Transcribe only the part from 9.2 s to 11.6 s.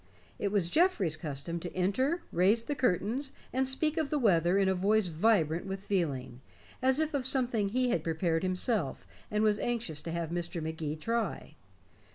and was anxious to have Mr. Magee try.